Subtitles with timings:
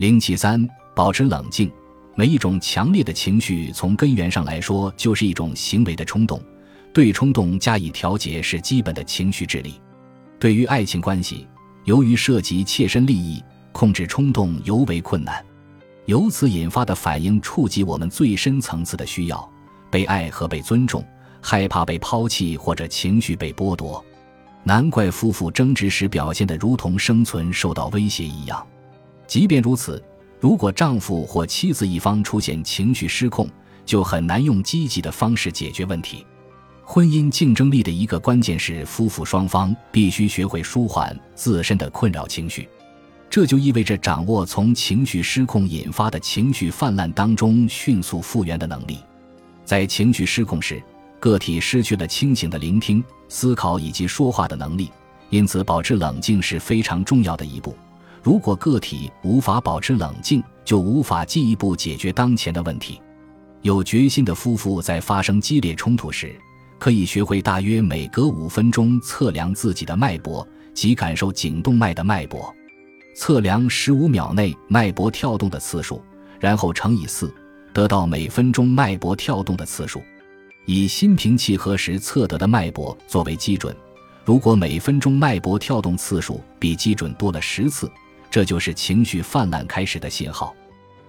[0.00, 1.70] 零七三，保持冷静。
[2.14, 6.42] 每一种强烈的情绪，从根源上来说，就是一种行为的冲动。
[6.90, 9.78] 对冲动加以调节是基本的情绪智力。
[10.38, 11.46] 对于爱情关系，
[11.84, 15.44] 由于涉及切身利益，控制冲动尤为困难。
[16.06, 19.52] 由此引发的反应，触及我们最深层次的需要：
[19.90, 21.04] 被爱和被尊重，
[21.42, 24.02] 害怕被抛弃或者情绪被剥夺。
[24.64, 28.66] 难怪夫妇争执时表现得如同生存受到威胁一样。
[29.30, 30.02] 即便如此，
[30.40, 33.48] 如果丈夫或妻子一方出现情绪失控，
[33.86, 36.26] 就很难用积极的方式解决问题。
[36.82, 42.68] 婚姻竞争力的一个关键是，夫妇双方必须学会舒缓自身的困扰情绪。
[43.30, 48.98] 这就意味着掌握从情绪失控引发的情绪泛滥当中迅速复原的能力。
[49.64, 50.82] 在情绪失控时，
[51.20, 54.90] 个体失去了清醒的聆听、思考以及说话的能力，
[55.28, 57.72] 因此保持冷静是非常重要的一步。
[58.22, 63.00] 如果个体无法保持冷静，就无法进一步解决当前的问题。
[63.62, 66.34] 有决心的夫妇在发生激烈冲突时，
[66.78, 72.54] 可以学会大约每隔五分钟测量自己的脉搏及感受颈动脉的脉搏。
[73.14, 76.02] 测量十五秒内脉搏跳动的次数，
[76.38, 77.32] 然后乘以四，
[77.72, 80.02] 得到每分钟脉搏跳动的次数。
[80.66, 83.74] 以心平气和时测得的脉搏作为基准，
[84.24, 87.90] 如果每分钟脉搏跳动次数比基准多了十次，
[88.30, 90.54] 这就是情绪泛滥开始的信号。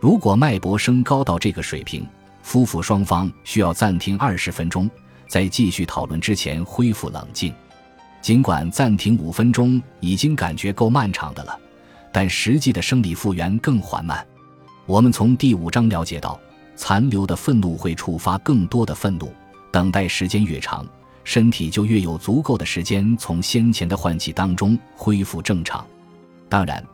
[0.00, 2.06] 如果脉搏升高到这个水平，
[2.42, 4.90] 夫妇双方需要暂停二十分钟，
[5.28, 7.54] 在继续讨论之前恢复冷静。
[8.20, 11.58] 尽管暂停五分钟已经感觉够漫长的了。
[12.12, 14.24] 但实际的生理复原更缓慢。
[14.86, 16.38] 我们从第五章了解到，
[16.76, 19.32] 残留的愤怒会触发更多的愤怒，
[19.72, 20.86] 等待时间越长，
[21.24, 25.84] 身体就越有足够的时间从先前的唤起当中恢复正常。
[26.48, 26.84] 当然，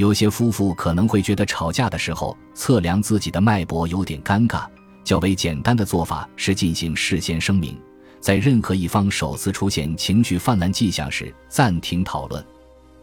[0.00, 4.64] 有些夫妇可能会觉得吵架的时候测量自己的脉搏有点尴尬。
[5.04, 7.78] 较为简单的做法是进行事先声明，
[8.18, 12.42] 在任何一方首次出现情绪泛滥迹象时暂停讨论，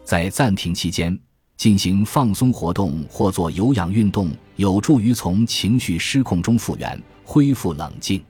[0.02, 1.16] 在暂停期间。
[1.56, 8.20] 进行放松活动或做有氧运动，有助于从情绪失控中复原，恢复冷静。